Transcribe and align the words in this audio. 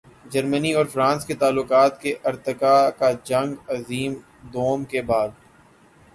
جرمنی 0.29 0.73
اور 0.73 0.85
فرانس 0.85 1.25
کے 1.25 1.33
تعلقات 1.33 2.01
کے 2.01 2.15
ارتقاء 2.23 2.89
کا 2.89 3.11
جنگ 3.23 3.71
عظیم 3.71 4.13
دوئم 4.53 4.83
کے 4.83 5.01
بعد۔ 5.01 5.29